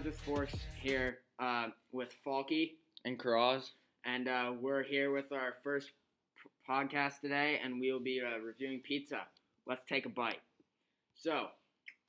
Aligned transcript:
Friends 0.00 0.16
with 0.16 0.20
Forks 0.24 0.54
here 0.80 1.18
uh, 1.38 1.66
with 1.92 2.08
Falky, 2.26 2.72
And 3.04 3.18
Cross. 3.18 3.72
and 4.06 4.28
uh, 4.28 4.52
we're 4.58 4.82
here 4.82 5.12
with 5.12 5.30
our 5.30 5.56
first 5.62 5.88
p- 6.42 6.48
podcast 6.66 7.20
today, 7.20 7.60
and 7.62 7.78
we 7.78 7.92
will 7.92 8.00
be 8.00 8.22
uh, 8.22 8.38
reviewing 8.40 8.80
pizza. 8.80 9.18
Let's 9.66 9.84
take 9.86 10.06
a 10.06 10.08
bite. 10.08 10.40
So, 11.16 11.48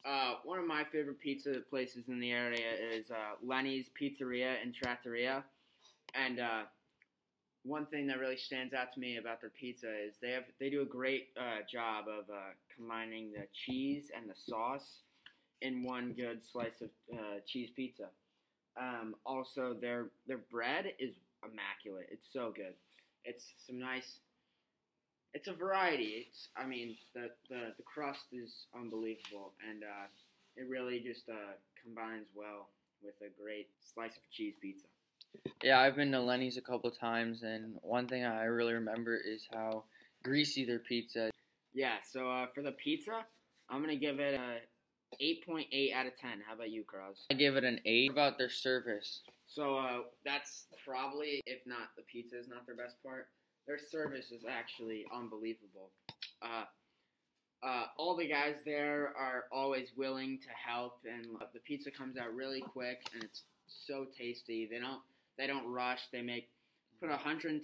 uh, 0.05 0.35
one 0.45 0.57
of 0.57 0.65
my 0.67 0.85
favorite 0.85 1.19
pizza 1.19 1.55
places 1.69 2.07
in 2.07 2.21
the 2.21 2.31
area 2.31 2.71
is 2.93 3.11
uh, 3.11 3.35
Lenny's 3.45 3.87
Pizzeria 3.99 4.55
and 4.63 4.73
Trattoria, 4.73 5.43
and 6.15 6.39
uh, 6.39 6.61
one 7.63 7.87
thing 7.87 8.07
that 8.07 8.19
really 8.19 8.37
stands 8.37 8.73
out 8.73 8.93
to 8.93 9.01
me 9.01 9.17
about 9.17 9.41
their 9.41 9.49
pizza 9.49 9.89
is 10.07 10.13
they 10.21 10.31
have 10.31 10.45
they 10.61 10.69
do 10.69 10.81
a 10.81 10.85
great 10.85 11.29
uh, 11.37 11.59
job 11.69 12.05
of 12.07 12.29
uh, 12.29 12.53
combining 12.73 13.33
the 13.33 13.47
cheese 13.51 14.11
and 14.15 14.29
the 14.29 14.35
sauce 14.35 15.01
in 15.61 15.83
one 15.83 16.13
good 16.13 16.41
slice 16.51 16.81
of 16.81 16.89
uh, 17.13 17.39
cheese 17.45 17.69
pizza. 17.75 18.07
Um, 18.79 19.15
also, 19.25 19.75
their 19.79 20.07
their 20.27 20.39
bread 20.51 20.85
is 20.99 21.13
immaculate. 21.43 22.07
It's 22.11 22.27
so 22.31 22.51
good. 22.55 22.73
It's 23.25 23.45
some 23.65 23.79
nice. 23.79 24.19
It's 25.33 25.47
a 25.47 25.53
variety. 25.53 26.27
It's 26.27 26.49
I 26.57 26.65
mean 26.65 26.97
the 27.13 27.29
the, 27.49 27.73
the 27.77 27.83
crust 27.83 28.27
is 28.31 28.65
unbelievable, 28.75 29.53
and 29.69 29.83
uh, 29.83 30.07
it 30.55 30.67
really 30.69 30.99
just 30.99 31.29
uh, 31.29 31.53
combines 31.83 32.27
well 32.35 32.69
with 33.03 33.15
a 33.21 33.41
great 33.41 33.69
slice 33.93 34.11
of 34.11 34.29
cheese 34.31 34.53
pizza. 34.61 34.87
Yeah, 35.63 35.79
I've 35.79 35.95
been 35.95 36.11
to 36.11 36.19
Lenny's 36.19 36.57
a 36.57 36.61
couple 36.61 36.91
times, 36.91 37.43
and 37.43 37.77
one 37.81 38.07
thing 38.07 38.25
I 38.25 38.43
really 38.43 38.73
remember 38.73 39.17
is 39.17 39.47
how 39.53 39.83
greasy 40.23 40.65
their 40.65 40.79
pizza. 40.79 41.25
is. 41.25 41.31
Yeah. 41.73 41.95
So 42.09 42.29
uh, 42.29 42.47
for 42.53 42.61
the 42.61 42.71
pizza, 42.71 43.25
I'm 43.69 43.81
gonna 43.81 43.95
give 43.95 44.19
it 44.19 44.39
a 44.39 44.59
8.8 45.21 45.93
out 45.93 46.05
of 46.05 46.17
10. 46.17 46.41
How 46.47 46.55
about 46.55 46.69
you, 46.69 46.83
Cross? 46.83 47.25
I 47.29 47.33
give 47.33 47.55
it 47.57 47.63
an 47.63 47.79
eight. 47.85 48.11
About 48.11 48.37
their 48.37 48.49
service, 48.49 49.21
So 49.47 49.77
uh, 49.77 49.99
that's 50.25 50.67
probably, 50.85 51.41
if 51.45 51.65
not 51.65 51.89
the 51.95 52.03
pizza 52.03 52.39
is 52.39 52.47
not 52.47 52.65
their 52.65 52.75
best 52.75 53.01
part. 53.03 53.27
Their 53.67 53.77
service 53.77 54.31
is 54.31 54.43
actually 54.49 55.05
unbelievable. 55.13 55.91
Uh, 56.41 56.65
uh, 57.63 57.85
all 57.97 58.15
the 58.15 58.27
guys 58.27 58.55
there 58.65 59.13
are 59.17 59.45
always 59.51 59.89
willing 59.95 60.39
to 60.39 60.49
help, 60.49 60.99
and 61.05 61.25
the 61.53 61.59
pizza 61.59 61.91
comes 61.91 62.17
out 62.17 62.33
really 62.33 62.61
quick, 62.61 63.05
and 63.13 63.23
it's 63.23 63.43
so 63.67 64.05
tasty. 64.17 64.67
They 64.69 64.79
don't 64.79 65.01
they 65.37 65.47
don't 65.47 65.67
rush. 65.67 66.01
They 66.11 66.21
make 66.21 66.49
put 66.99 67.09
110% 67.09 67.61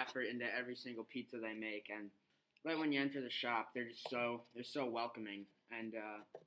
effort 0.00 0.22
into 0.22 0.44
every 0.56 0.76
single 0.76 1.04
pizza 1.04 1.38
they 1.38 1.54
make, 1.54 1.90
and 1.94 2.10
right 2.64 2.78
when 2.78 2.92
you 2.92 3.00
enter 3.00 3.20
the 3.20 3.30
shop, 3.30 3.70
they're 3.74 3.88
just 3.88 4.08
so 4.08 4.42
they're 4.54 4.64
so 4.64 4.86
welcoming, 4.86 5.44
and 5.76 5.94
uh, 5.94 6.38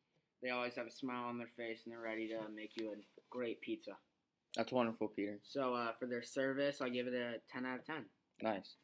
they 0.41 0.49
always 0.49 0.75
have 0.75 0.87
a 0.87 0.91
smile 0.91 1.25
on 1.25 1.37
their 1.37 1.49
face, 1.57 1.81
and 1.85 1.93
they're 1.93 2.01
ready 2.01 2.27
to 2.29 2.39
make 2.55 2.71
you 2.75 2.91
a 2.91 2.95
great 3.29 3.61
pizza. 3.61 3.91
that's 4.55 4.71
wonderful, 4.71 5.07
Peter. 5.07 5.39
So 5.43 5.73
uh, 5.73 5.91
for 5.99 6.05
their 6.05 6.23
service, 6.23 6.81
I'll 6.81 6.89
give 6.89 7.07
it 7.07 7.13
a 7.13 7.39
10 7.51 7.65
out 7.65 7.79
of 7.79 7.85
10. 7.85 8.05
Nice. 8.41 8.75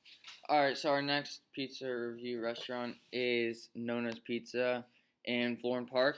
All 0.50 0.60
right, 0.60 0.78
so 0.78 0.90
our 0.90 1.02
next 1.02 1.42
pizza 1.54 1.88
review 1.88 2.42
restaurant 2.42 2.96
is 3.12 3.70
Nona's 3.76 4.20
Pizza 4.20 4.86
in 5.26 5.58
Florham 5.58 5.88
Park. 5.88 6.18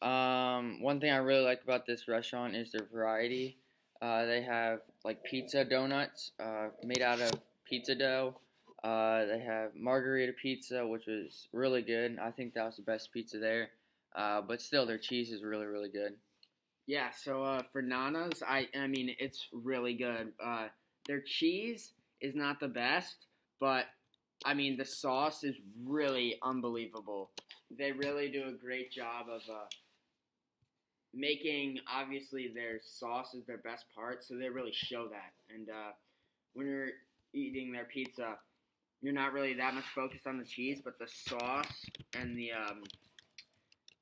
Um, 0.00 0.82
one 0.82 1.00
thing 1.00 1.10
I 1.10 1.16
really 1.16 1.44
like 1.44 1.62
about 1.62 1.86
this 1.86 2.08
restaurant 2.08 2.54
is 2.54 2.72
their 2.72 2.86
variety. 2.90 3.58
Uh, 4.00 4.24
they 4.26 4.42
have 4.42 4.80
like 5.04 5.22
pizza 5.24 5.64
donuts 5.64 6.32
uh, 6.40 6.68
made 6.82 7.02
out 7.02 7.20
of 7.20 7.32
pizza 7.68 7.94
dough. 7.94 8.38
Uh, 8.84 9.24
they 9.24 9.40
have 9.40 9.74
margarita 9.74 10.32
pizza, 10.32 10.86
which 10.86 11.06
was 11.06 11.48
really 11.52 11.82
good. 11.82 12.18
I 12.22 12.30
think 12.30 12.54
that 12.54 12.66
was 12.66 12.76
the 12.76 12.82
best 12.82 13.12
pizza 13.12 13.38
there. 13.38 13.70
Uh, 14.16 14.40
but 14.40 14.62
still, 14.62 14.86
their 14.86 14.98
cheese 14.98 15.30
is 15.30 15.42
really, 15.42 15.66
really 15.66 15.90
good. 15.90 16.14
Yeah, 16.86 17.10
so 17.10 17.42
uh, 17.42 17.62
for 17.72 17.82
Nana's, 17.82 18.42
I 18.46 18.68
I 18.78 18.86
mean 18.86 19.14
it's 19.18 19.48
really 19.52 19.94
good. 19.94 20.32
Uh, 20.42 20.68
their 21.06 21.20
cheese 21.20 21.92
is 22.20 22.34
not 22.34 22.60
the 22.60 22.68
best, 22.68 23.26
but 23.60 23.86
I 24.44 24.54
mean 24.54 24.76
the 24.76 24.84
sauce 24.84 25.42
is 25.42 25.56
really 25.84 26.36
unbelievable. 26.42 27.30
They 27.76 27.90
really 27.90 28.30
do 28.30 28.44
a 28.48 28.52
great 28.52 28.92
job 28.92 29.26
of 29.28 29.42
uh, 29.50 29.66
making 31.12 31.80
obviously 31.92 32.52
their 32.54 32.78
sauce 32.80 33.34
is 33.34 33.44
their 33.46 33.58
best 33.58 33.86
part, 33.94 34.22
so 34.22 34.36
they 34.36 34.48
really 34.48 34.72
show 34.72 35.08
that. 35.08 35.32
And 35.52 35.68
uh, 35.68 35.92
when 36.54 36.68
you're 36.68 36.90
eating 37.34 37.72
their 37.72 37.86
pizza, 37.86 38.36
you're 39.02 39.12
not 39.12 39.32
really 39.32 39.54
that 39.54 39.74
much 39.74 39.84
focused 39.92 40.26
on 40.26 40.38
the 40.38 40.44
cheese, 40.44 40.80
but 40.84 40.98
the 41.00 41.08
sauce 41.08 41.84
and 42.14 42.38
the 42.38 42.52
um, 42.52 42.82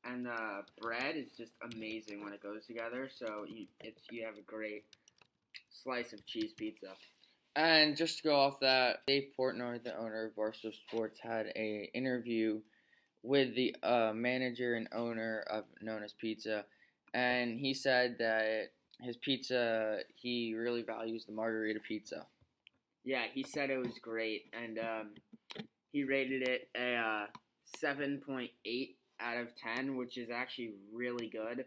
and 0.06 0.26
the 0.26 0.62
bread 0.81 1.16
is 1.16 1.28
just 1.37 1.53
amazing 1.72 2.22
when 2.22 2.32
it 2.32 2.42
goes 2.42 2.66
together. 2.66 3.09
So 3.15 3.44
you 3.48 3.66
it's 3.81 4.03
you 4.10 4.25
have 4.25 4.37
a 4.37 4.42
great 4.42 4.84
slice 5.70 6.12
of 6.12 6.25
cheese 6.26 6.53
pizza. 6.56 6.92
And 7.56 7.97
just 7.97 8.19
to 8.19 8.25
go 8.25 8.34
off 8.34 8.59
that, 8.60 9.06
Dave 9.06 9.28
Portnoy, 9.38 9.84
the 9.84 9.97
owner 9.97 10.26
of 10.26 10.34
Barstool 10.34 10.72
Sports, 10.88 11.20
had 11.20 11.53
a 11.54 11.88
interview 11.94 12.60
with 13.22 13.54
the 13.54 13.76
uh, 13.82 14.12
manager 14.12 14.75
and 14.75 14.88
owner 14.93 15.44
of 15.48 15.64
Nona's 15.81 16.14
Pizza, 16.20 16.64
and 17.14 17.59
he 17.59 17.72
said 17.72 18.16
that 18.19 18.72
his 19.00 19.16
pizza 19.16 20.00
he 20.14 20.54
really 20.54 20.82
values 20.82 21.25
the 21.26 21.32
margarita 21.32 21.81
pizza. 21.81 22.26
Yeah, 23.04 23.25
he 23.32 23.44
said 23.44 23.70
it 23.70 23.78
was 23.78 23.98
great, 24.00 24.47
and 24.53 24.78
um, 24.78 25.10
he 25.93 26.04
rated 26.04 26.48
it 26.48 26.69
a 26.76 26.94
uh, 26.97 27.26
seven 27.78 28.20
point 28.26 28.50
eight 28.64 28.97
out 29.20 29.38
of 29.38 29.48
ten, 29.56 29.97
which 29.97 30.19
is 30.19 30.30
actually 30.30 30.72
really 30.92 31.28
good 31.28 31.64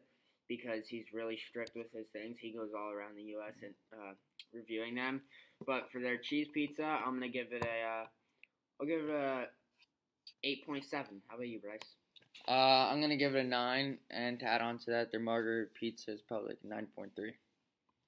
because 0.47 0.87
he's 0.87 1.05
really 1.13 1.37
strict 1.49 1.75
with 1.75 1.91
his 1.93 2.07
things. 2.13 2.37
He 2.39 2.51
goes 2.51 2.69
all 2.77 2.91
around 2.91 3.15
the 3.15 3.23
U.S. 3.23 3.53
and 3.61 3.73
uh, 3.93 4.13
reviewing 4.53 4.95
them. 4.95 5.21
But 5.65 5.91
for 5.91 5.99
their 5.99 6.17
cheese 6.17 6.47
pizza, 6.53 6.83
I'm 6.83 7.13
gonna 7.13 7.29
give 7.29 7.47
it 7.51 7.63
a. 7.63 7.67
Uh, 7.67 8.05
I'll 8.79 8.87
give 8.87 9.01
it 9.01 9.09
a 9.09 9.45
eight 10.43 10.65
point 10.65 10.85
seven. 10.85 11.21
How 11.27 11.35
about 11.35 11.47
you, 11.47 11.59
Bryce? 11.59 11.79
Uh, 12.47 12.89
I'm 12.91 13.01
gonna 13.01 13.17
give 13.17 13.35
it 13.35 13.45
a 13.45 13.47
nine, 13.47 13.97
and 14.09 14.39
to 14.39 14.45
add 14.45 14.61
on 14.61 14.77
to 14.79 14.91
that, 14.91 15.11
their 15.11 15.19
margarita 15.19 15.71
pizza 15.79 16.11
is 16.11 16.21
probably 16.21 16.49
like 16.49 16.59
a 16.63 16.67
nine 16.67 16.87
point 16.95 17.11
three. 17.15 17.33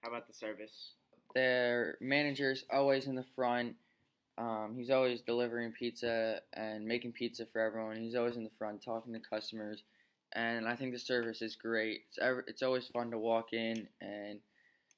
How 0.01 0.09
about 0.09 0.27
the 0.27 0.33
service? 0.33 0.93
Their 1.35 1.97
manager's 1.99 2.63
always 2.71 3.07
in 3.07 3.15
the 3.15 3.25
front. 3.35 3.75
Um, 4.39 4.75
he's 4.77 4.89
always 4.89 5.21
delivering 5.21 5.73
pizza 5.73 6.39
and 6.53 6.85
making 6.85 7.11
pizza 7.11 7.45
for 7.45 7.59
everyone. 7.59 7.97
He's 7.97 8.15
always 8.15 8.37
in 8.37 8.45
the 8.45 8.49
front 8.57 8.81
talking 8.81 9.11
to 9.13 9.19
customers, 9.19 9.83
and 10.33 10.65
I 10.67 10.75
think 10.77 10.93
the 10.93 10.99
service 10.99 11.41
is 11.41 11.57
great. 11.57 12.03
It's 12.07 12.17
ever, 12.19 12.45
it's 12.47 12.63
always 12.63 12.87
fun 12.87 13.11
to 13.11 13.17
walk 13.17 13.51
in 13.51 13.89
and 13.99 14.39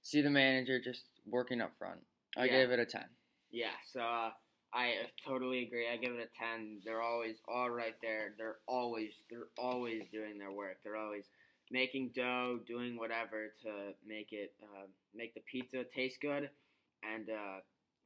see 0.03 0.21
the 0.21 0.29
manager 0.29 0.79
just 0.79 1.05
working 1.25 1.59
up 1.59 1.71
front. 1.77 1.99
I 2.37 2.45
Yeah. 2.45 2.59
gave 2.59 2.71
it 2.71 2.79
a 2.79 2.85
ten. 2.85 3.05
Yeah, 3.49 3.73
so 3.91 4.01
uh, 4.01 4.31
I 4.73 5.09
totally 5.25 5.63
agree. 5.63 5.87
I 5.91 5.97
give 5.97 6.13
it 6.13 6.29
a 6.31 6.37
ten. 6.37 6.79
They're 6.85 7.01
always 7.01 7.37
all 7.47 7.71
right 7.71 7.95
there. 8.01 8.35
They're 8.37 8.59
always 8.67 9.13
they're 9.29 9.49
always 9.57 10.03
doing 10.11 10.37
their 10.37 10.51
work. 10.51 10.77
They're 10.83 10.95
always 10.97 11.25
making 11.71 12.11
dough, 12.15 12.59
doing 12.67 12.95
whatever 12.97 13.53
to 13.63 13.93
make 14.05 14.31
it 14.33 14.53
uh, 14.61 14.85
make 15.15 15.33
the 15.33 15.41
pizza 15.51 15.83
taste 15.95 16.21
good, 16.21 16.49
and 17.03 17.29
uh, 17.29 17.59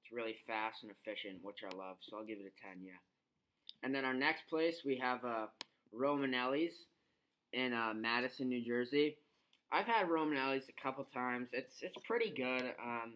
it's 0.06 0.14
really 0.14 0.36
fast 0.46 0.84
and 0.84 0.92
efficient, 0.92 1.40
which 1.42 1.60
I 1.64 1.76
love. 1.76 1.98
So 2.02 2.18
I'll 2.18 2.26
give 2.26 2.38
it 2.40 2.46
a 2.46 2.62
ten. 2.62 2.84
Yeah. 2.84 2.92
And 3.84 3.94
then 3.94 4.06
our 4.06 4.14
next 4.14 4.48
place 4.50 4.82
we 4.86 4.98
have 4.98 5.24
uh, 5.26 5.48
Romanelli's 5.94 6.74
in 7.54 7.74
uh, 7.74 7.94
Madison, 7.96 8.50
New 8.50 8.64
Jersey. 8.64 9.18
I've 9.72 9.86
had 9.86 10.08
Romanelli's 10.08 10.70
a 10.70 10.82
couple 10.82 11.06
times. 11.14 11.50
It's 11.54 11.82
it's 11.82 11.98
pretty 12.06 12.30
good. 12.30 12.74
Um, 12.84 13.14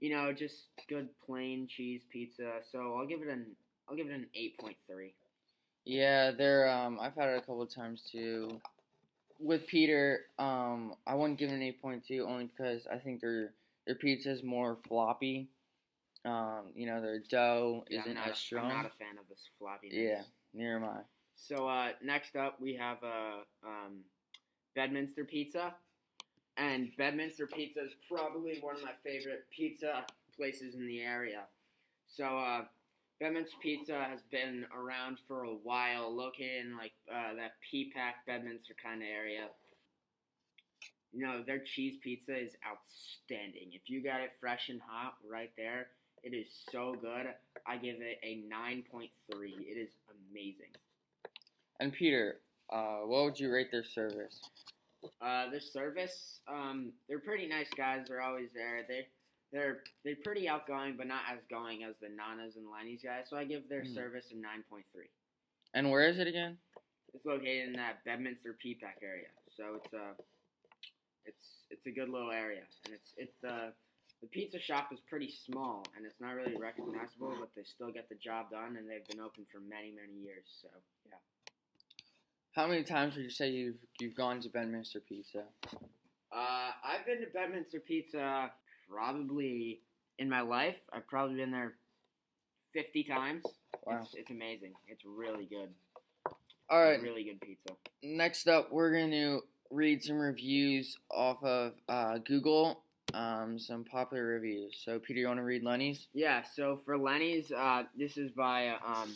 you 0.00 0.10
know, 0.10 0.32
just 0.32 0.64
good 0.88 1.08
plain 1.24 1.68
cheese 1.68 2.02
pizza. 2.10 2.54
So 2.72 2.96
I'll 2.96 3.06
give 3.06 3.22
it 3.22 3.28
an 3.28 3.46
I'll 3.88 3.96
give 3.96 4.06
it 4.06 4.14
an 4.14 4.26
eight 4.34 4.58
point 4.58 4.76
three. 4.88 5.14
Yeah, 5.84 6.32
they're. 6.32 6.68
Um, 6.68 6.98
I've 7.00 7.14
had 7.14 7.28
it 7.28 7.38
a 7.38 7.40
couple 7.40 7.64
times 7.66 8.02
too. 8.10 8.60
With 9.38 9.66
Peter, 9.66 10.26
um, 10.38 10.94
I 11.06 11.14
wouldn't 11.14 11.38
give 11.38 11.50
it 11.50 11.54
an 11.54 11.62
eight 11.62 11.80
point 11.80 12.04
two 12.06 12.26
only 12.28 12.50
because 12.56 12.86
I 12.92 12.96
think 12.98 13.20
their 13.20 13.52
their 13.86 13.94
pizza 13.94 14.30
is 14.30 14.42
more 14.42 14.76
floppy. 14.88 15.48
Um, 16.24 16.72
you 16.74 16.86
know, 16.86 17.00
their 17.00 17.18
dough 17.18 17.84
Yeah, 17.88 18.00
isn't 18.00 18.16
as 18.16 18.32
a- 18.32 18.36
strong. 18.36 18.66
I'm 18.70 18.76
not 18.76 18.86
a 18.86 18.90
fan 18.90 19.16
of 19.18 19.26
this 19.28 19.48
floppiness. 19.60 19.92
yeah, 19.92 20.22
near 20.52 20.76
am 20.76 20.84
I. 20.84 21.00
So 21.36 21.66
uh, 21.66 21.92
next 22.02 22.36
up 22.36 22.60
we 22.60 22.74
have 22.74 22.98
uh, 23.02 23.38
um, 23.66 24.04
Bedminster 24.74 25.24
Pizza, 25.24 25.74
and 26.58 26.90
Bedminster 26.98 27.46
Pizza 27.46 27.80
is 27.84 27.92
probably 28.06 28.58
one 28.60 28.76
of 28.76 28.82
my 28.82 28.92
favorite 29.02 29.46
pizza 29.50 30.04
places 30.36 30.74
in 30.74 30.86
the 30.86 31.00
area. 31.00 31.44
So 32.06 32.24
uh, 32.38 32.64
Bedminster 33.20 33.56
Pizza 33.62 34.04
has 34.04 34.20
been 34.30 34.66
around 34.76 35.18
for 35.26 35.44
a 35.44 35.54
while, 35.54 36.14
located 36.14 36.66
in 36.66 36.76
like 36.76 36.92
uh, 37.10 37.34
that 37.36 37.52
Peapack 37.72 38.26
Bedminster 38.26 38.74
kind 38.82 39.02
of 39.02 39.08
area. 39.08 39.46
You 41.12 41.26
know 41.26 41.42
their 41.44 41.58
cheese 41.60 41.96
pizza 42.02 42.36
is 42.38 42.52
outstanding. 42.68 43.70
If 43.72 43.88
you 43.88 44.02
got 44.02 44.20
it 44.20 44.32
fresh 44.38 44.68
and 44.68 44.80
hot 44.86 45.14
right 45.28 45.50
there, 45.56 45.88
it 46.22 46.34
is 46.34 46.46
so 46.70 46.94
good. 47.00 47.26
I 47.66 47.76
give 47.76 47.96
it 48.00 48.18
a 48.22 48.42
nine 48.48 48.84
point 48.90 49.10
three. 49.30 49.54
It 49.58 49.78
is 49.78 49.90
amazing. 50.30 50.72
And 51.80 51.92
Peter, 51.92 52.40
uh, 52.70 52.98
what 53.06 53.24
would 53.24 53.40
you 53.40 53.50
rate 53.52 53.70
their 53.70 53.84
service? 53.84 54.40
Uh, 55.22 55.48
the 55.50 55.60
service, 55.60 56.40
um, 56.46 56.92
they're 57.08 57.18
pretty 57.20 57.46
nice 57.46 57.68
guys. 57.76 58.04
They're 58.08 58.20
always 58.20 58.48
there. 58.54 58.84
They 58.86 59.06
they're 59.52 59.78
they're 60.04 60.16
pretty 60.22 60.48
outgoing, 60.48 60.96
but 60.96 61.06
not 61.06 61.22
as 61.32 61.38
going 61.48 61.84
as 61.84 61.94
the 62.00 62.08
Nanas 62.08 62.56
and 62.56 62.66
Lenny's 62.70 63.00
guys. 63.02 63.24
So 63.28 63.36
I 63.36 63.44
give 63.44 63.68
their 63.68 63.82
Hmm. 63.82 63.94
service 63.94 64.26
a 64.32 64.36
nine 64.36 64.62
point 64.68 64.84
three. 64.92 65.08
And 65.74 65.90
where 65.90 66.06
is 66.08 66.18
it 66.18 66.26
again? 66.26 66.58
It's 67.14 67.24
located 67.24 67.68
in 67.68 67.72
that 67.74 68.04
Bedminster 68.04 68.56
Peapack 68.62 69.02
area, 69.02 69.28
so 69.56 69.76
it's 69.82 69.92
a 69.94 70.14
it's 71.24 71.64
it's 71.70 71.86
a 71.86 71.90
good 71.90 72.08
little 72.08 72.30
area, 72.30 72.62
and 72.84 72.94
it's 72.94 73.14
it's 73.16 73.36
the 73.42 73.72
the 74.20 74.26
pizza 74.28 74.58
shop 74.60 74.90
is 74.92 74.98
pretty 75.08 75.32
small, 75.46 75.84
and 75.96 76.04
it's 76.04 76.20
not 76.20 76.34
really 76.34 76.56
recognizable, 76.56 77.34
but 77.40 77.50
they 77.56 77.62
still 77.64 77.90
get 77.90 78.08
the 78.08 78.14
job 78.16 78.50
done, 78.50 78.76
and 78.76 78.88
they've 78.88 79.06
been 79.08 79.20
open 79.20 79.46
for 79.50 79.60
many 79.60 79.92
many 79.92 80.12
years. 80.22 80.44
So 80.60 80.68
yeah, 81.06 81.16
How 82.54 82.66
many 82.66 82.82
times 82.84 83.16
would 83.16 83.24
you 83.24 83.30
say 83.30 83.50
you've 83.50 83.76
you've 84.00 84.14
gone 84.14 84.40
to 84.40 84.48
Bedminster 84.48 85.00
Pizza? 85.00 85.44
uh, 86.32 86.70
I've 86.84 87.06
been 87.06 87.20
to 87.20 87.26
Bedminster 87.32 87.80
Pizza 87.80 88.50
probably 88.88 89.80
in 90.18 90.28
my 90.28 90.40
life. 90.42 90.76
I've 90.92 91.06
probably 91.06 91.36
been 91.36 91.50
there 91.50 91.74
fifty 92.74 93.04
times. 93.04 93.44
Wow. 93.86 94.00
It's, 94.02 94.14
it's 94.14 94.30
amazing. 94.30 94.72
It's 94.88 95.02
really 95.06 95.46
good. 95.46 95.70
All 96.68 96.82
right. 96.82 97.00
really 97.02 97.24
good 97.24 97.40
pizza. 97.40 97.74
Next 98.02 98.46
up, 98.46 98.70
we're 98.70 98.92
going 98.92 99.10
to 99.10 99.40
read 99.70 100.02
some 100.04 100.18
reviews 100.18 100.96
off 101.10 101.42
of 101.42 101.72
uh, 101.88 102.18
Google. 102.18 102.82
Um, 103.14 103.58
some 103.58 103.84
popular 103.84 104.24
reviews. 104.24 104.80
So, 104.84 104.98
Peter, 104.98 105.20
you 105.20 105.26
want 105.26 105.38
to 105.38 105.44
read 105.44 105.62
Lenny's? 105.64 106.06
Yeah, 106.12 106.42
so 106.42 106.80
for 106.84 106.96
Lenny's, 106.96 107.50
uh, 107.50 107.84
this 107.96 108.16
is 108.16 108.30
by 108.30 108.68
um, 108.68 109.14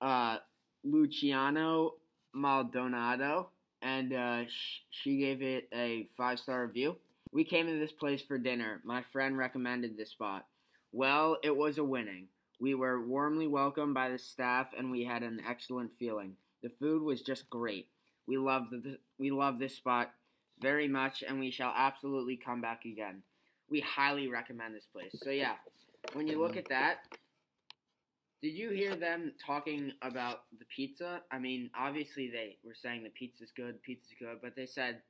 uh, 0.00 0.36
Luciano 0.84 1.94
Maldonado, 2.32 3.50
and 3.82 4.12
uh, 4.12 4.44
sh- 4.46 4.80
she 4.90 5.18
gave 5.18 5.42
it 5.42 5.68
a 5.74 6.06
five 6.16 6.38
star 6.38 6.66
review. 6.66 6.96
We 7.32 7.44
came 7.44 7.66
to 7.66 7.78
this 7.78 7.92
place 7.92 8.22
for 8.22 8.38
dinner. 8.38 8.80
My 8.84 9.02
friend 9.12 9.36
recommended 9.36 9.96
this 9.96 10.10
spot. 10.10 10.46
Well, 10.92 11.36
it 11.42 11.56
was 11.56 11.78
a 11.78 11.84
winning. 11.84 12.28
We 12.60 12.74
were 12.74 13.06
warmly 13.06 13.46
welcomed 13.46 13.94
by 13.94 14.10
the 14.10 14.18
staff, 14.18 14.68
and 14.76 14.90
we 14.90 15.04
had 15.04 15.22
an 15.22 15.40
excellent 15.48 15.92
feeling. 15.98 16.34
The 16.62 16.68
food 16.68 17.02
was 17.02 17.22
just 17.22 17.48
great. 17.48 17.88
We 18.26 18.36
love 18.36 18.64
the 18.70 18.98
we 19.18 19.30
love 19.30 19.58
this 19.58 19.76
spot 19.76 20.12
very 20.60 20.88
much, 20.88 21.22
and 21.26 21.40
we 21.40 21.50
shall 21.50 21.72
absolutely 21.76 22.36
come 22.36 22.60
back 22.60 22.84
again 22.84 23.22
we 23.70 23.80
highly 23.80 24.28
recommend 24.28 24.74
this 24.74 24.86
place. 24.92 25.14
So 25.22 25.30
yeah, 25.30 25.54
when 26.12 26.26
you 26.26 26.40
look 26.40 26.56
at 26.56 26.68
that, 26.68 26.98
did 28.42 28.54
you 28.54 28.70
hear 28.70 28.96
them 28.96 29.32
talking 29.44 29.92
about 30.02 30.42
the 30.58 30.64
pizza? 30.74 31.20
I 31.30 31.38
mean, 31.38 31.70
obviously 31.78 32.30
they 32.30 32.56
were 32.64 32.74
saying 32.74 33.04
the 33.04 33.10
pizza's 33.10 33.52
good, 33.56 33.80
pizza's 33.82 34.12
good, 34.18 34.38
but 34.42 34.56
they 34.56 34.66
said 34.66 35.00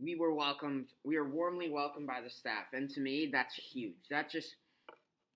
we 0.00 0.14
were 0.14 0.34
welcomed, 0.34 0.86
we 1.04 1.18
were 1.18 1.28
warmly 1.28 1.70
welcomed 1.70 2.06
by 2.06 2.20
the 2.20 2.30
staff, 2.30 2.66
and 2.72 2.88
to 2.90 3.00
me 3.00 3.28
that's 3.32 3.54
huge. 3.54 3.94
That 4.10 4.30
just 4.30 4.54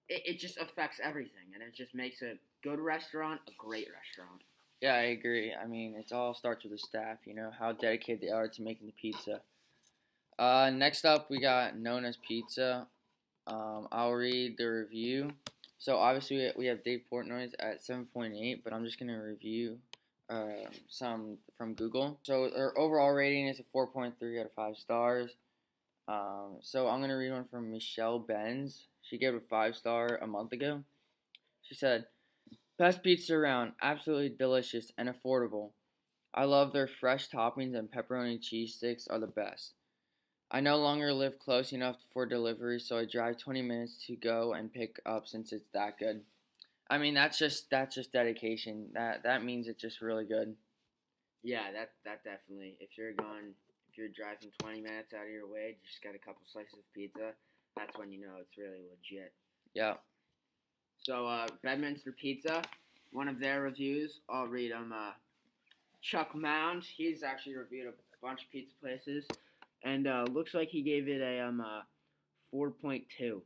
it, 0.08 0.22
it 0.24 0.38
just 0.38 0.58
affects 0.58 1.00
everything, 1.02 1.54
and 1.54 1.62
it 1.62 1.74
just 1.74 1.94
makes 1.94 2.22
a 2.22 2.34
good 2.62 2.78
restaurant 2.78 3.40
a 3.48 3.52
great 3.58 3.88
restaurant. 3.92 4.42
Yeah, 4.80 4.94
I 4.94 5.02
agree. 5.16 5.52
I 5.54 5.66
mean, 5.66 5.96
it 5.96 6.12
all 6.12 6.34
starts 6.34 6.62
with 6.64 6.72
the 6.72 6.78
staff, 6.78 7.18
you 7.26 7.34
know, 7.34 7.50
how 7.56 7.72
dedicated 7.72 8.20
they 8.22 8.30
are 8.32 8.48
to 8.48 8.62
making 8.62 8.86
the 8.86 8.92
pizza. 8.92 9.40
Uh, 10.38 10.70
next 10.72 11.04
up, 11.04 11.28
we 11.30 11.40
got 11.40 11.76
Nona's 11.76 12.16
Pizza. 12.26 12.86
Um, 13.48 13.88
I'll 13.90 14.12
read 14.12 14.56
the 14.56 14.66
review. 14.66 15.32
So, 15.78 15.96
obviously, 15.96 16.36
we- 16.36 16.52
we 16.56 16.66
have 16.66 16.84
Dave 16.84 17.04
Portnoy's 17.10 17.54
at 17.58 17.82
7.8, 17.82 18.62
but 18.62 18.72
I'm 18.72 18.84
just 18.84 18.98
going 18.98 19.08
to 19.08 19.16
review 19.16 19.80
uh, 20.28 20.68
some 20.88 21.38
from 21.56 21.74
Google. 21.74 22.20
So, 22.22 22.50
their 22.50 22.78
overall 22.78 23.12
rating 23.12 23.48
is 23.48 23.58
a 23.60 23.64
4.3 23.72 24.38
out 24.38 24.46
of 24.46 24.52
5 24.52 24.76
stars. 24.76 25.34
Um, 26.06 26.58
so, 26.60 26.86
I'm 26.86 27.00
going 27.00 27.10
to 27.10 27.16
read 27.16 27.32
one 27.32 27.44
from 27.44 27.72
Michelle 27.72 28.18
Benz. 28.18 28.86
She 29.02 29.16
gave 29.18 29.34
it 29.34 29.38
a 29.38 29.48
5 29.48 29.74
star 29.74 30.18
a 30.20 30.26
month 30.26 30.52
ago. 30.52 30.84
She 31.62 31.74
said, 31.74 32.06
Best 32.78 33.02
pizza 33.02 33.34
around, 33.34 33.72
absolutely 33.82 34.28
delicious 34.28 34.92
and 34.96 35.08
affordable. 35.08 35.72
I 36.32 36.44
love 36.44 36.72
their 36.72 36.86
fresh 36.86 37.28
toppings 37.28 37.76
and 37.76 37.90
pepperoni 37.90 38.40
cheese 38.40 38.76
sticks 38.76 39.08
are 39.08 39.18
the 39.18 39.26
best. 39.26 39.72
I 40.50 40.60
no 40.60 40.76
longer 40.76 41.12
live 41.12 41.40
close 41.40 41.72
enough 41.72 41.96
for 42.12 42.24
delivery, 42.24 42.78
so 42.78 42.96
I 42.96 43.04
drive 43.04 43.36
20 43.36 43.62
minutes 43.62 44.06
to 44.06 44.14
go 44.14 44.54
and 44.54 44.72
pick 44.72 45.00
up 45.04 45.26
since 45.26 45.52
it's 45.52 45.68
that 45.74 45.98
good. 45.98 46.22
I 46.88 46.98
mean, 46.98 47.14
that's 47.14 47.36
just 47.36 47.68
that's 47.68 47.96
just 47.96 48.12
dedication. 48.12 48.90
That 48.94 49.24
that 49.24 49.44
means 49.44 49.66
it's 49.66 49.82
just 49.82 50.00
really 50.00 50.24
good. 50.24 50.54
Yeah, 51.42 51.72
that 51.72 51.90
that 52.04 52.22
definitely. 52.22 52.76
If 52.78 52.90
you're 52.96 53.12
going, 53.12 53.54
if 53.90 53.98
you're 53.98 54.08
driving 54.08 54.52
20 54.60 54.80
minutes 54.80 55.12
out 55.12 55.26
of 55.26 55.32
your 55.32 55.50
way, 55.50 55.76
just 55.84 56.00
get 56.00 56.14
a 56.14 56.18
couple 56.18 56.42
slices 56.50 56.74
of 56.78 56.92
pizza. 56.94 57.32
That's 57.76 57.98
when 57.98 58.12
you 58.12 58.20
know 58.20 58.36
it's 58.40 58.56
really 58.56 58.86
legit. 58.88 59.32
Yeah. 59.74 59.94
So, 61.08 61.26
uh, 61.26 61.46
Bedminster 61.62 62.12
Pizza, 62.12 62.60
one 63.12 63.28
of 63.28 63.40
their 63.40 63.62
reviews, 63.62 64.20
I'll 64.28 64.46
read 64.46 64.72
them. 64.72 64.92
Uh, 64.94 65.12
Chuck 66.02 66.34
Mound, 66.34 66.84
he's 66.84 67.22
actually 67.22 67.56
reviewed 67.56 67.86
a 67.86 67.92
bunch 68.20 68.42
of 68.42 68.50
pizza 68.50 68.74
places, 68.78 69.26
and 69.82 70.06
uh, 70.06 70.26
looks 70.30 70.52
like 70.52 70.68
he 70.68 70.82
gave 70.82 71.08
it 71.08 71.22
a 71.22 71.40
um 71.40 71.62
uh, 71.62 71.80
4.2. 72.54 73.40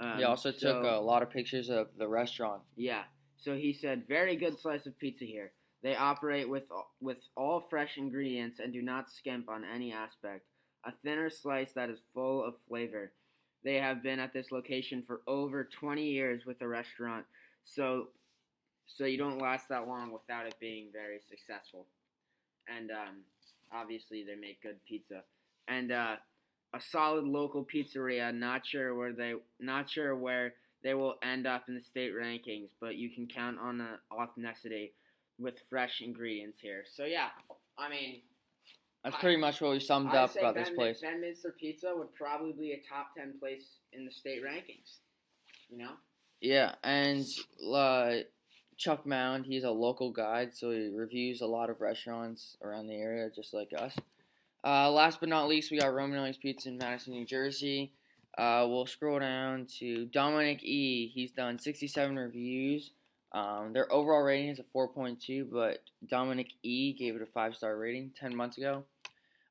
Um, 0.00 0.18
he 0.18 0.24
also 0.24 0.50
took 0.50 0.82
a 0.82 0.98
lot 0.98 1.22
of 1.22 1.30
pictures 1.30 1.70
of 1.70 1.86
the 1.96 2.08
restaurant. 2.08 2.62
yeah. 2.74 3.04
So 3.36 3.54
he 3.54 3.72
said, 3.72 4.08
very 4.08 4.34
good 4.34 4.58
slice 4.58 4.86
of 4.86 4.98
pizza 4.98 5.24
here. 5.24 5.52
They 5.84 5.94
operate 5.94 6.48
with 6.48 6.64
with 7.00 7.18
all 7.36 7.60
fresh 7.60 7.96
ingredients 7.96 8.58
and 8.58 8.72
do 8.72 8.82
not 8.82 9.08
skimp 9.08 9.48
on 9.48 9.62
any 9.64 9.92
aspect. 9.92 10.46
A 10.84 10.90
thinner 11.04 11.30
slice 11.30 11.74
that 11.74 11.90
is 11.90 12.00
full 12.12 12.44
of 12.44 12.56
flavor. 12.68 13.12
They 13.64 13.76
have 13.76 14.02
been 14.02 14.18
at 14.18 14.32
this 14.32 14.52
location 14.52 15.02
for 15.02 15.20
over 15.26 15.64
20 15.64 16.02
years 16.02 16.46
with 16.46 16.58
the 16.58 16.68
restaurant, 16.68 17.24
so 17.64 18.08
so 18.86 19.04
you 19.04 19.18
don't 19.18 19.38
last 19.40 19.68
that 19.68 19.86
long 19.86 20.12
without 20.12 20.46
it 20.46 20.54
being 20.60 20.88
very 20.92 21.20
successful. 21.28 21.86
And 22.74 22.90
um, 22.90 23.16
obviously 23.72 24.24
they 24.24 24.34
make 24.34 24.62
good 24.62 24.76
pizza. 24.88 25.22
And 25.68 25.92
uh, 25.92 26.16
a 26.74 26.80
solid 26.80 27.24
local 27.24 27.64
pizzeria. 27.64 28.34
Not 28.34 28.66
sure 28.66 28.94
where 28.94 29.12
they 29.12 29.34
not 29.60 29.90
sure 29.90 30.16
where 30.16 30.54
they 30.82 30.94
will 30.94 31.16
end 31.22 31.46
up 31.46 31.64
in 31.68 31.74
the 31.74 31.80
state 31.80 32.12
rankings, 32.14 32.68
but 32.80 32.96
you 32.96 33.10
can 33.10 33.26
count 33.26 33.58
on 33.58 33.78
the 33.78 33.98
authenticity 34.12 34.92
with 35.38 35.54
fresh 35.68 36.00
ingredients 36.00 36.58
here. 36.60 36.84
So 36.94 37.04
yeah, 37.04 37.28
I 37.78 37.88
mean, 37.88 38.22
That's 39.08 39.16
I- 39.16 39.20
pretty 39.20 39.38
much 39.38 39.62
what 39.62 39.70
we 39.70 39.80
summed 39.80 40.10
I'd 40.10 40.16
up 40.16 40.36
about 40.36 40.54
this 40.54 40.68
place. 40.68 41.00
Ben-. 41.00 41.12
Bedminster 41.12 41.54
Pizza 41.58 41.94
would 41.96 42.14
probably 42.14 42.52
be 42.52 42.72
a 42.72 42.82
top 42.86 43.14
ten 43.16 43.38
place 43.40 43.64
in 43.94 44.04
the 44.04 44.10
state 44.10 44.42
rankings. 44.44 44.98
You 45.70 45.78
know? 45.78 45.92
Yeah, 46.42 46.74
and 46.84 47.26
uh, 47.74 48.16
Chuck 48.76 49.06
Mound, 49.06 49.46
he's 49.46 49.64
a 49.64 49.70
local 49.70 50.10
guide, 50.12 50.54
so 50.54 50.70
he 50.70 50.88
reviews 50.88 51.40
a 51.40 51.46
lot 51.46 51.70
of 51.70 51.80
restaurants 51.80 52.56
around 52.62 52.86
the 52.86 52.94
area, 52.94 53.30
just 53.34 53.54
like 53.54 53.70
us. 53.76 53.96
Uh, 54.62 54.90
last 54.90 55.20
but 55.20 55.30
not 55.30 55.48
least, 55.48 55.70
we 55.70 55.78
got 55.78 55.94
Roman 55.94 56.18
Noise 56.18 56.36
Pizza 56.36 56.68
in 56.68 56.76
Madison, 56.76 57.14
New 57.14 57.24
Jersey. 57.24 57.92
Uh, 58.36 58.66
we'll 58.68 58.86
scroll 58.86 59.18
down 59.18 59.66
to 59.78 60.04
Dominic 60.06 60.62
E. 60.62 61.08
He's 61.08 61.32
done 61.32 61.58
67 61.58 62.16
reviews. 62.16 62.90
Um, 63.32 63.72
their 63.72 63.92
overall 63.92 64.22
rating 64.22 64.50
is 64.50 64.58
a 64.58 64.64
4.2, 64.76 65.50
but 65.50 65.80
Dominic 66.06 66.52
E. 66.62 66.92
gave 66.92 67.16
it 67.16 67.22
a 67.22 67.26
5 67.26 67.56
star 67.56 67.76
rating 67.76 68.12
10 68.18 68.34
months 68.34 68.58
ago. 68.58 68.84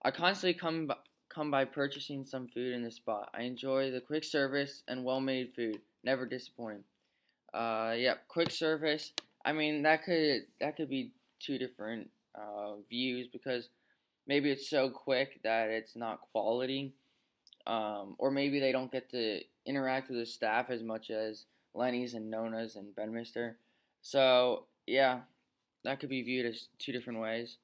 I 0.07 0.11
constantly 0.11 0.57
come, 0.57 0.87
b- 0.87 0.93
come 1.27 1.51
by 1.51 1.65
purchasing 1.65 2.23
some 2.23 2.47
food 2.47 2.71
in 2.71 2.81
this 2.81 2.95
spot. 2.95 3.29
I 3.33 3.41
enjoy 3.41 3.91
the 3.91 3.99
quick 3.99 4.23
service 4.23 4.81
and 4.87 5.03
well 5.03 5.19
made 5.19 5.53
food. 5.53 5.81
Never 6.01 6.25
disappointing. 6.25 6.85
Uh, 7.53 7.93
yeah, 7.97 8.13
quick 8.29 8.49
service. 8.49 9.11
I 9.43 9.51
mean, 9.51 9.83
that 9.83 10.05
could 10.05 10.43
that 10.61 10.77
could 10.77 10.89
be 10.89 11.11
two 11.41 11.57
different 11.57 12.09
uh, 12.35 12.75
views 12.89 13.27
because 13.27 13.67
maybe 14.27 14.49
it's 14.49 14.69
so 14.69 14.89
quick 14.89 15.41
that 15.43 15.67
it's 15.71 15.97
not 15.97 16.21
quality, 16.31 16.93
um, 17.65 18.15
or 18.17 18.31
maybe 18.31 18.61
they 18.61 18.71
don't 18.71 18.89
get 18.89 19.09
to 19.09 19.41
interact 19.65 20.09
with 20.09 20.19
the 20.19 20.25
staff 20.25 20.69
as 20.69 20.83
much 20.83 21.09
as 21.09 21.43
Lenny's 21.73 22.13
and 22.13 22.31
Nona's 22.31 22.77
and 22.77 22.95
Bedminster. 22.95 23.57
So 24.03 24.67
yeah, 24.85 25.19
that 25.83 25.99
could 25.99 26.09
be 26.09 26.23
viewed 26.23 26.45
as 26.45 26.69
two 26.79 26.93
different 26.93 27.19
ways. 27.19 27.57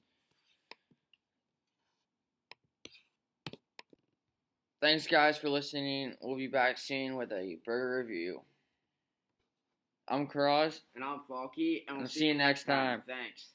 Thanks, 4.84 5.08
guys, 5.08 5.38
for 5.38 5.48
listening. 5.48 6.14
We'll 6.22 6.36
be 6.36 6.48
back 6.48 6.78
soon 6.78 7.16
with 7.16 7.32
a 7.32 7.56
burger 7.66 8.00
review. 8.00 8.42
I'm 10.10 10.28
Karaz. 10.28 10.82
And 10.94 11.06
I'm 11.06 11.22
Falky, 11.22 11.84
and 11.88 11.96
we'll 11.96 12.06
I'll 12.06 12.10
see 12.10 12.26
you 12.26 12.34
next 12.34 12.66
time. 12.66 13.02
Thanks. 13.08 13.52